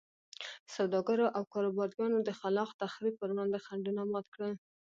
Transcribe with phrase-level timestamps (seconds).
[0.75, 4.53] سوداګرو او کاروباریانو د خلاق تخریب پر وړاندې خنډونه مات کړل.